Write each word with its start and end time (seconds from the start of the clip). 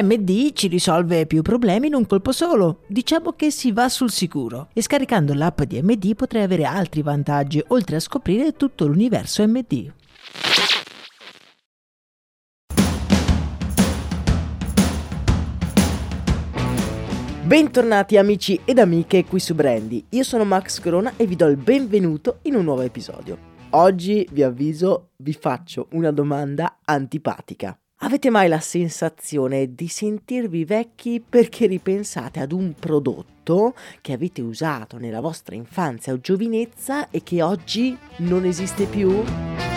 MD 0.00 0.52
ci 0.52 0.68
risolve 0.68 1.26
più 1.26 1.42
problemi 1.42 1.88
in 1.88 1.94
un 1.94 2.06
colpo 2.06 2.32
solo. 2.32 2.80
Diciamo 2.86 3.32
che 3.32 3.50
si 3.50 3.72
va 3.72 3.90
sul 3.90 4.10
sicuro. 4.10 4.68
E 4.72 4.80
scaricando 4.80 5.34
l'app 5.34 5.60
di 5.62 5.82
MD 5.82 6.14
potrei 6.14 6.42
avere 6.42 6.64
altri 6.64 7.02
vantaggi, 7.02 7.62
oltre 7.68 7.96
a 7.96 8.00
scoprire 8.00 8.52
tutto 8.52 8.86
l'universo 8.86 9.46
MD. 9.46 9.92
Bentornati 17.44 18.16
amici 18.16 18.58
ed 18.64 18.78
amiche 18.78 19.26
qui 19.26 19.38
su 19.38 19.54
Brandy. 19.54 20.02
Io 20.10 20.22
sono 20.22 20.44
Max 20.44 20.80
Corona 20.80 21.12
e 21.16 21.26
vi 21.26 21.36
do 21.36 21.46
il 21.48 21.58
benvenuto 21.58 22.38
in 22.42 22.54
un 22.54 22.64
nuovo 22.64 22.80
episodio. 22.80 23.50
Oggi 23.74 24.26
vi 24.32 24.42
avviso, 24.42 25.10
vi 25.16 25.34
faccio 25.34 25.88
una 25.90 26.12
domanda 26.12 26.78
antipatica. 26.82 27.76
Avete 28.04 28.30
mai 28.30 28.48
la 28.48 28.58
sensazione 28.58 29.76
di 29.76 29.86
sentirvi 29.86 30.64
vecchi 30.64 31.22
perché 31.26 31.66
ripensate 31.66 32.40
ad 32.40 32.50
un 32.50 32.74
prodotto 32.74 33.74
che 34.00 34.12
avete 34.12 34.42
usato 34.42 34.98
nella 34.98 35.20
vostra 35.20 35.54
infanzia 35.54 36.12
o 36.12 36.18
giovinezza 36.18 37.10
e 37.10 37.22
che 37.22 37.42
oggi 37.42 37.96
non 38.18 38.44
esiste 38.44 38.86
più? 38.86 39.71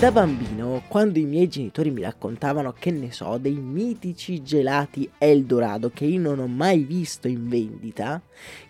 Da 0.00 0.10
bambino, 0.10 0.82
quando 0.88 1.18
i 1.18 1.26
miei 1.26 1.46
genitori 1.46 1.90
mi 1.90 2.00
raccontavano, 2.00 2.72
che 2.72 2.90
ne 2.90 3.12
so, 3.12 3.36
dei 3.36 3.56
mitici 3.56 4.42
gelati 4.42 5.06
Eldorado 5.18 5.90
che 5.90 6.06
io 6.06 6.18
non 6.18 6.38
ho 6.38 6.46
mai 6.46 6.84
visto 6.84 7.28
in 7.28 7.50
vendita, 7.50 8.18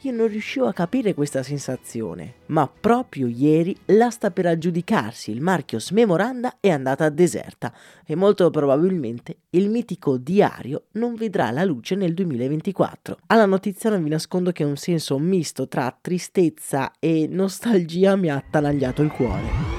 io 0.01 0.11
non 0.11 0.27
riuscivo 0.27 0.67
a 0.67 0.73
capire 0.73 1.15
questa 1.15 1.45
sensazione. 1.45 2.35
Ma 2.47 2.69
proprio 2.69 3.29
ieri 3.29 3.77
l'asta 3.87 4.33
per 4.33 4.47
aggiudicarsi 4.47 5.31
il 5.31 5.41
marchio 5.41 5.79
Smemoranda 5.79 6.57
è 6.59 6.71
andata 6.71 7.09
deserta 7.11 7.73
e 8.05 8.17
molto 8.17 8.51
probabilmente 8.51 9.37
il 9.51 9.71
mitico 9.71 10.17
diario 10.17 10.87
non 10.95 11.15
vedrà 11.15 11.53
la 11.53 11.63
luce 11.63 11.95
nel 11.95 12.13
2024. 12.13 13.19
Alla 13.27 13.47
notizia 13.47 13.89
non 13.89 14.03
vi 14.03 14.11
nascondo 14.11 14.51
che 14.51 14.65
un 14.65 14.77
senso 14.77 15.17
misto 15.17 15.69
tra 15.69 15.97
tristezza 16.01 16.91
e 16.99 17.29
nostalgia 17.31 18.17
mi 18.17 18.31
ha 18.31 18.35
attanagliato 18.35 19.03
il 19.03 19.13
cuore. 19.13 19.70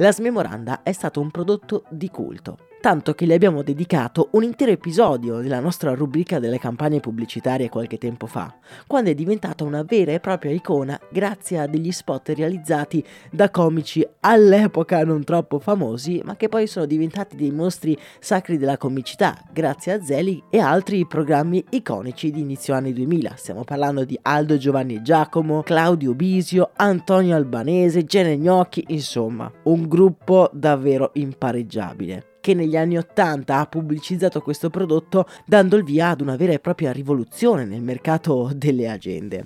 La 0.00 0.12
Smemoranda 0.12 0.84
è 0.84 0.92
stato 0.92 1.20
un 1.20 1.28
prodotto 1.28 1.82
di 1.90 2.08
culto 2.08 2.67
tanto 2.88 3.12
che 3.12 3.26
le 3.26 3.34
abbiamo 3.34 3.62
dedicato 3.62 4.28
un 4.30 4.44
intero 4.44 4.70
episodio 4.70 5.40
della 5.40 5.60
nostra 5.60 5.92
rubrica 5.92 6.38
delle 6.38 6.58
campagne 6.58 7.00
pubblicitarie 7.00 7.68
qualche 7.68 7.98
tempo 7.98 8.24
fa, 8.24 8.54
quando 8.86 9.10
è 9.10 9.14
diventata 9.14 9.62
una 9.62 9.82
vera 9.82 10.12
e 10.12 10.20
propria 10.20 10.52
icona 10.52 10.98
grazie 11.10 11.58
a 11.58 11.66
degli 11.66 11.92
spot 11.92 12.30
realizzati 12.30 13.04
da 13.30 13.50
comici 13.50 14.02
all'epoca 14.20 15.04
non 15.04 15.22
troppo 15.22 15.58
famosi, 15.58 16.22
ma 16.24 16.36
che 16.36 16.48
poi 16.48 16.66
sono 16.66 16.86
diventati 16.86 17.36
dei 17.36 17.50
mostri 17.50 17.94
sacri 18.20 18.56
della 18.56 18.78
comicità, 18.78 19.38
grazie 19.52 19.92
a 19.92 20.02
Zeli 20.02 20.42
e 20.48 20.58
altri 20.58 21.06
programmi 21.06 21.62
iconici 21.68 22.30
di 22.30 22.40
inizio 22.40 22.72
anni 22.72 22.94
2000. 22.94 23.34
Stiamo 23.36 23.64
parlando 23.64 24.06
di 24.06 24.18
Aldo 24.22 24.56
Giovanni 24.56 25.02
Giacomo, 25.02 25.62
Claudio 25.62 26.14
Bisio, 26.14 26.70
Antonio 26.76 27.36
Albanese, 27.36 28.06
Gene 28.06 28.38
Gnocchi, 28.38 28.82
insomma, 28.88 29.52
un 29.64 29.86
gruppo 29.86 30.48
davvero 30.54 31.10
impareggiabile 31.12 32.27
che 32.48 32.54
negli 32.54 32.78
anni 32.78 32.96
80 32.96 33.58
ha 33.58 33.66
pubblicizzato 33.66 34.40
questo 34.40 34.70
prodotto 34.70 35.28
dando 35.44 35.76
il 35.76 35.84
via 35.84 36.08
ad 36.08 36.22
una 36.22 36.34
vera 36.34 36.54
e 36.54 36.58
propria 36.58 36.92
rivoluzione 36.92 37.66
nel 37.66 37.82
mercato 37.82 38.52
delle 38.54 38.88
agende. 38.88 39.42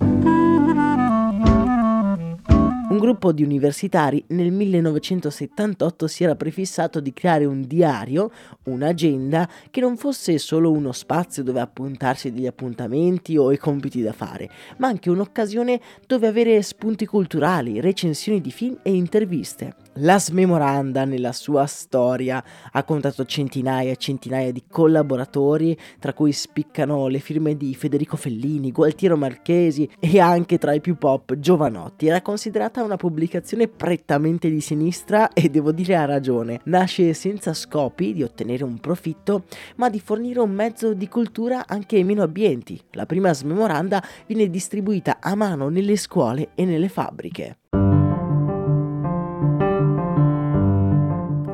Un 2.89 2.97
gruppo 2.97 3.33
di 3.33 3.43
universitari 3.43 4.23
nel 4.27 4.53
1978 4.53 6.07
si 6.07 6.23
era 6.23 6.37
prefissato 6.37 7.01
di 7.01 7.11
creare 7.11 7.43
un 7.43 7.67
diario, 7.67 8.31
un'agenda, 8.65 9.49
che 9.69 9.81
non 9.81 9.97
fosse 9.97 10.37
solo 10.37 10.71
uno 10.71 10.93
spazio 10.93 11.43
dove 11.43 11.59
appuntarsi 11.59 12.31
degli 12.31 12.47
appuntamenti 12.47 13.35
o 13.35 13.51
i 13.51 13.57
compiti 13.57 14.01
da 14.01 14.13
fare, 14.13 14.49
ma 14.77 14.87
anche 14.87 15.09
un'occasione 15.09 15.81
dove 16.07 16.27
avere 16.27 16.61
spunti 16.61 17.05
culturali, 17.05 17.81
recensioni 17.81 18.39
di 18.39 18.51
film 18.51 18.79
e 18.81 18.93
interviste. 18.93 19.82
La 19.97 20.17
Smemoranda 20.17 21.05
nella 21.05 21.31
sua 21.33 21.67
storia 21.67 22.43
ha 22.71 22.83
contato 22.83 23.25
centinaia 23.25 23.91
e 23.91 23.95
centinaia 23.95 24.51
di 24.51 24.63
collaboratori, 24.67 25.77
tra 25.99 26.13
cui 26.13 26.31
spiccano 26.31 27.07
le 27.07 27.19
firme 27.19 27.55
di 27.55 27.75
Federico 27.75 28.17
Fellini, 28.17 28.71
Gualtiero 28.71 29.17
Marchesi 29.17 29.87
e 29.99 30.19
anche 30.19 30.57
tra 30.57 30.73
i 30.73 30.81
più 30.81 30.97
pop 30.97 31.37
Giovanotti. 31.37 32.07
Era 32.07 32.23
considerata 32.23 32.81
una 32.81 32.95
pubblicazione 32.95 33.67
prettamente 33.67 34.49
di 34.49 34.61
sinistra 34.61 35.31
e 35.31 35.49
devo 35.49 35.71
dire 35.71 35.95
ha 35.95 36.05
ragione. 36.05 36.61
Nasce 36.63 37.13
senza 37.13 37.53
scopi 37.53 38.13
di 38.13 38.23
ottenere 38.23 38.63
un 38.63 38.79
profitto, 38.79 39.43
ma 39.75 39.91
di 39.91 39.99
fornire 39.99 40.39
un 40.39 40.51
mezzo 40.51 40.95
di 40.95 41.07
cultura 41.07 41.65
anche 41.67 41.97
ai 41.97 42.03
meno 42.03 42.23
abbienti. 42.23 42.81
La 42.93 43.05
prima 43.05 43.31
Smemoranda 43.31 44.03
viene 44.25 44.49
distribuita 44.49 45.17
a 45.19 45.35
mano 45.35 45.69
nelle 45.69 45.97
scuole 45.97 46.49
e 46.55 46.65
nelle 46.65 46.89
fabbriche. 46.89 47.57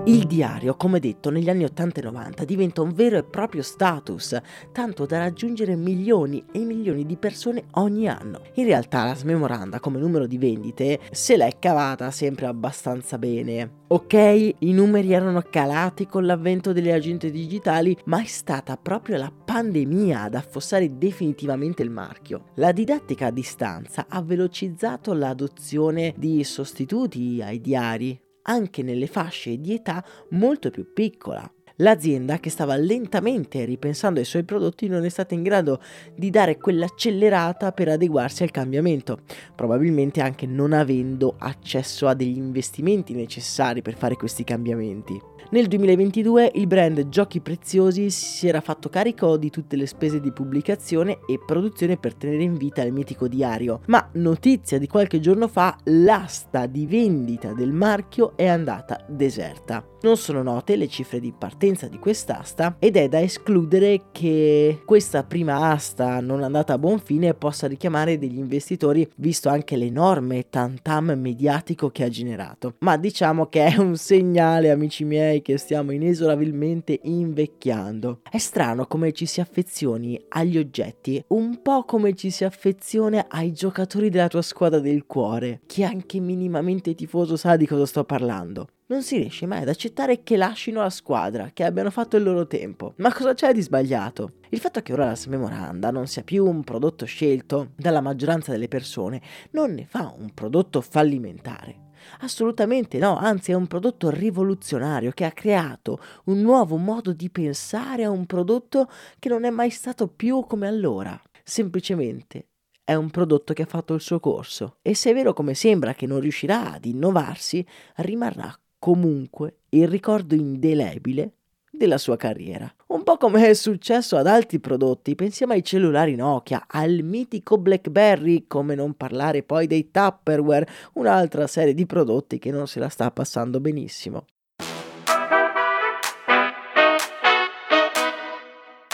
Il 0.10 0.26
diario, 0.26 0.74
come 0.74 1.00
detto, 1.00 1.30
negli 1.30 1.52
anni 1.52 1.66
80 1.66 2.00
e 2.00 2.04
90 2.06 2.44
diventa 2.44 2.82
un 2.82 2.94
vero 2.94 3.16
e 3.16 3.24
proprio 3.24 3.62
status, 3.62 4.36
tanto 4.72 5.06
da 5.06 5.20
raggiungere 5.20 5.76
milioni 5.76 6.44
e 6.52 6.62
milioni 6.62 7.06
di 7.06 7.16
persone 7.16 7.66
ogni 7.74 8.08
anno. 8.08 8.42
In 8.56 8.66
realtà 8.66 9.06
la 9.06 9.14
Smemoranda 9.14 9.80
come 9.80 10.00
numero 10.00 10.26
di 10.26 10.40
vendite 10.40 11.00
se 11.12 11.38
l'è 11.38 11.60
cavata 11.60 12.10
sempre 12.10 12.48
abbastanza 12.48 13.20
bene. 13.20 13.84
Ok, 13.90 14.56
i 14.58 14.74
numeri 14.74 15.14
erano 15.14 15.44
calati 15.48 16.08
con 16.08 16.26
l'avvento 16.26 16.74
delle 16.74 16.94
agenti 16.94 17.30
digitali, 17.30 17.96
ma 18.06 18.20
è 18.20 18.26
stata 18.26 18.78
proprio 18.78 19.18
la 19.18 19.32
pandemia 19.32 20.24
ad 20.24 20.34
affossare 20.34 20.98
definitivamente 20.98 21.84
il 21.84 21.92
marchio. 21.92 22.46
La 22.56 22.72
didattica 22.72 23.28
a 23.28 23.32
distanza 23.32 24.08
ha 24.10 24.24
velocizzato 24.24 25.14
l'adozione 25.14 26.16
di 26.18 26.44
sostituti 26.44 27.44
ai 27.44 27.62
diari, 27.62 28.20
anche 28.50 28.82
nelle 28.82 29.08
fasce 29.08 29.60
di 29.60 29.74
età 29.74 30.04
molto 30.30 30.72
più 30.72 30.92
piccola. 30.92 31.50
L'azienda, 31.82 32.40
che 32.40 32.50
stava 32.50 32.76
lentamente 32.76 33.64
ripensando 33.64 34.20
ai 34.20 34.26
suoi 34.26 34.44
prodotti, 34.44 34.90
non 34.90 35.06
è 35.06 35.10
stata 35.10 35.34
in 35.34 35.44
grado 35.44 35.80
di 36.14 36.30
dare 36.30 36.58
quell'accelerata 36.58 37.72
per 37.72 37.88
adeguarsi 37.88 38.44
al 38.44 38.52
cambiamento, 38.52 39.20
probabilmente 39.56 40.20
anche 40.20 40.46
non 40.46 40.74
avendo 40.74 41.36
accesso 41.38 42.08
a 42.08 42.14
degli 42.14 42.38
investimenti 42.38 43.14
necessari 43.14 43.82
per 43.82 43.96
fare 43.96 44.18
questi 44.18 44.44
cambiamenti. 44.44 45.38
Nel 45.52 45.68
2022 45.68 46.52
il 46.56 46.68
brand 46.68 47.10
Giochi 47.10 47.40
Preziosi 47.40 48.12
si 48.12 48.48
era 48.48 48.62
fatto 48.62 48.88
carico 48.88 49.36
di 49.36 49.50
tutte 49.50 49.78
le 49.78 49.88
spese 49.88 50.20
di 50.20 50.32
pubblicazione 50.32 51.22
e 51.26 51.40
produzione 51.44 51.98
per 51.98 52.14
tenere 52.14 52.44
in 52.44 52.56
vita 52.56 52.84
il 52.84 52.94
mitico 52.94 53.28
diario, 53.28 53.82
ma 53.88 54.08
notizia 54.14 54.78
di 54.78 54.86
qualche 54.86 55.20
giorno 55.20 55.48
fa 55.48 55.76
l'asta 55.86 56.68
di 56.68 56.86
vendita 56.86 57.54
del 57.54 57.72
marchio 57.72 58.34
è 58.36 58.46
andata 58.46 59.04
deserta. 59.08 59.84
Non 60.02 60.18
sono 60.18 60.44
note 60.44 60.76
le 60.76 60.88
cifre 60.88 61.20
di 61.20 61.34
partenza 61.36 61.68
di 61.88 62.00
quest'asta 62.00 62.78
ed 62.80 62.96
è 62.96 63.08
da 63.08 63.22
escludere 63.22 64.06
che 64.12 64.82
questa 64.86 65.24
prima 65.24 65.70
asta 65.70 66.20
non 66.20 66.42
andata 66.42 66.74
a 66.74 66.78
buon 66.78 67.00
fine 67.00 67.34
possa 67.34 67.68
richiamare 67.68 68.18
degli 68.18 68.38
investitori 68.38 69.08
visto 69.18 69.50
anche 69.50 69.76
l'enorme 69.76 70.48
tantam 70.50 71.12
mediatico 71.16 71.90
che 71.90 72.04
ha 72.04 72.10
generato. 72.10 72.76
Ma 72.80 72.98
diciamo 72.98 73.48
che 73.48 73.66
è 73.66 73.78
un 73.78 73.96
segnale, 73.96 74.72
amici 74.72 75.04
miei, 75.04 75.42
che 75.42 75.58
stiamo 75.58 75.92
inesorabilmente 75.92 77.00
invecchiando. 77.04 78.22
È 78.30 78.38
strano 78.38 78.88
come 78.88 79.12
ci 79.12 79.26
si 79.26 79.42
affezioni 79.42 80.20
agli 80.30 80.58
oggetti, 80.58 81.24
un 81.28 81.62
po' 81.62 81.84
come 81.84 82.14
ci 82.14 82.32
si 82.32 82.44
affeziona 82.44 83.26
ai 83.28 83.52
giocatori 83.54 84.10
della 84.10 84.28
tua 84.28 84.42
squadra 84.42 84.80
del 84.80 85.06
cuore. 85.06 85.62
Chi 85.68 85.84
è 85.84 85.86
anche 85.86 86.20
minimamente 86.20 86.96
tifoso 86.96 87.36
sa 87.36 87.56
di 87.56 87.68
cosa 87.68 87.86
sto 87.86 88.04
parlando. 88.04 88.68
Non 88.90 89.04
si 89.04 89.18
riesce 89.18 89.46
mai 89.46 89.62
ad 89.62 89.70
accettare 89.70 90.24
che 90.24 90.36
lasciano 90.36 90.82
la 90.82 90.90
squadra, 90.90 91.52
che 91.54 91.64
abbiano 91.64 91.92
fatto 91.92 92.18
il 92.18 92.24
loro 92.24 92.48
tempo. 92.48 92.94
Ma 92.98 93.14
cosa 93.14 93.36
c'è 93.36 93.54
di 93.54 93.62
sbagliato? 93.62 94.34
Il 94.50 94.60
fatto 94.60 94.82
che 94.82 94.94
ora 94.94 95.06
la 95.06 95.16
Smemoranda 95.16 95.92
non 95.92 96.08
sia 96.08 96.24
più 96.24 96.46
un 96.46 96.64
prodotto 96.64 97.06
scelto 97.06 97.72
dalla 97.76 98.02
maggioranza 98.02 98.52
delle 98.52 98.68
persone 98.68 99.22
non 99.52 99.74
ne 99.74 99.86
fa 99.86 100.14
un 100.18 100.34
prodotto 100.34 100.82
fallimentare. 100.82 101.88
Assolutamente 102.22 102.98
no, 102.98 103.16
anzi 103.16 103.52
è 103.52 103.54
un 103.54 103.68
prodotto 103.68 104.10
rivoluzionario 104.10 105.12
che 105.12 105.26
ha 105.26 105.32
creato 105.32 106.00
un 106.26 106.42
nuovo 106.42 106.78
modo 106.78 107.14
di 107.14 107.30
pensare 107.30 108.04
a 108.06 108.10
un 108.10 108.26
prodotto 108.26 108.90
che 109.20 109.30
non 109.30 109.44
è 109.44 109.52
mai 109.52 109.70
stato 109.70 110.08
più 110.08 110.46
come 110.48 110.68
allora. 110.68 111.20
Semplicemente 111.44 112.48
è 112.84 112.96
un 112.96 113.12
prodotto 113.12 113.54
che 113.54 113.62
ha 113.62 113.68
fatto 113.68 113.94
il 113.94 114.02
suo 114.02 114.20
corso 114.20 114.78
e 114.82 114.96
se 114.96 115.12
è 115.12 115.14
vero 115.14 115.34
come 115.34 115.54
sembra 115.54 115.94
che 115.94 116.08
non 116.08 116.20
riuscirà 116.20 116.74
ad 116.74 116.86
innovarsi, 116.86 117.64
rimarrà 117.98 118.52
comunque 118.80 119.58
il 119.70 119.88
ricordo 119.88 120.34
indelebile 120.34 121.34
della 121.72 121.98
sua 121.98 122.18
carriera. 122.18 122.74
Un 122.88 123.04
po' 123.04 123.18
come 123.18 123.48
è 123.48 123.54
successo 123.54 124.18
ad 124.18 124.26
altri 124.26 124.60
prodotti, 124.60 125.16
pensiamo 125.16 125.54
ai 125.54 125.64
cellulari 125.64 126.16
Nokia, 126.16 126.66
al 126.68 127.02
mitico 127.04 127.58
BlackBerry, 127.58 128.48
come 128.48 128.74
non 128.74 128.96
parlare 128.96 129.44
poi 129.44 129.68
dei 129.68 129.92
Tupperware, 129.92 130.68
un'altra 130.94 131.46
serie 131.46 131.74
di 131.74 131.86
prodotti 131.86 132.40
che 132.40 132.52
non 132.52 132.68
se 132.68 132.80
la 132.80 132.90
sta 132.90 133.12
passando 133.12 133.60
benissimo. 133.60 134.26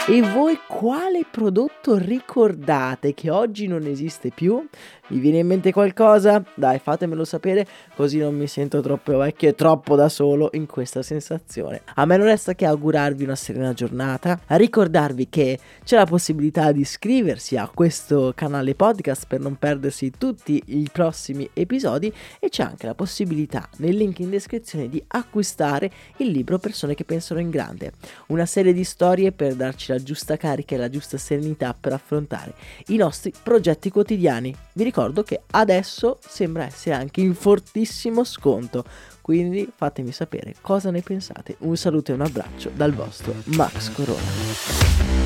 E 0.08 0.22
voi 0.22 0.56
quale 0.68 1.26
prodotto 1.28 1.96
ricordate 1.96 3.12
che 3.12 3.28
oggi 3.28 3.66
non 3.66 3.86
esiste 3.86 4.30
più? 4.32 4.64
Mi 5.08 5.18
viene 5.18 5.38
in 5.38 5.48
mente 5.48 5.72
qualcosa? 5.72 6.44
Dai, 6.54 6.78
fatemelo 6.78 7.24
sapere, 7.24 7.66
così 7.96 8.18
non 8.18 8.36
mi 8.36 8.46
sento 8.46 8.80
troppo 8.80 9.16
vecchio 9.16 9.48
e 9.48 9.54
troppo 9.56 9.96
da 9.96 10.08
solo 10.08 10.50
in 10.52 10.66
questa 10.66 11.02
sensazione. 11.02 11.82
A 11.94 12.04
me 12.04 12.16
non 12.16 12.26
resta 12.26 12.54
che 12.54 12.66
augurarvi 12.66 13.24
una 13.24 13.34
serena 13.34 13.72
giornata, 13.72 14.40
ricordarvi 14.46 15.28
che 15.28 15.58
c'è 15.84 15.96
la 15.96 16.06
possibilità 16.06 16.70
di 16.70 16.82
iscriversi 16.82 17.56
a 17.56 17.68
questo 17.72 18.32
canale 18.36 18.76
podcast 18.76 19.26
per 19.26 19.40
non 19.40 19.56
perdersi 19.56 20.12
tutti 20.16 20.62
i 20.66 20.88
prossimi 20.92 21.50
episodi 21.52 22.12
e 22.38 22.48
c'è 22.48 22.62
anche 22.62 22.86
la 22.86 22.94
possibilità 22.94 23.68
nel 23.78 23.96
link 23.96 24.20
in 24.20 24.30
descrizione 24.30 24.88
di 24.88 25.02
acquistare 25.08 25.90
il 26.18 26.30
libro 26.30 26.58
Persone 26.58 26.94
che 26.94 27.04
pensano 27.04 27.40
in 27.40 27.50
grande, 27.50 27.92
una 28.28 28.46
serie 28.46 28.72
di 28.72 28.84
storie 28.84 29.32
per 29.32 29.54
darci 29.54 29.94
la 29.96 30.02
giusta 30.02 30.36
carica 30.36 30.74
e 30.74 30.78
la 30.78 30.90
giusta 30.90 31.16
serenità 31.16 31.74
per 31.78 31.92
affrontare 31.92 32.54
i 32.88 32.96
nostri 32.96 33.32
progetti 33.42 33.90
quotidiani. 33.90 34.54
Vi 34.72 34.84
ricordo 34.84 35.22
che 35.22 35.42
adesso 35.52 36.18
sembra 36.26 36.64
essere 36.64 36.94
anche 36.94 37.20
in 37.20 37.34
fortissimo 37.34 38.24
sconto, 38.24 38.84
quindi 39.22 39.68
fatemi 39.74 40.12
sapere 40.12 40.54
cosa 40.60 40.90
ne 40.90 41.00
pensate. 41.00 41.56
Un 41.60 41.76
saluto 41.76 42.10
e 42.10 42.14
un 42.14 42.20
abbraccio 42.20 42.70
dal 42.74 42.92
vostro 42.92 43.34
Max 43.44 43.90
Corona. 43.92 45.25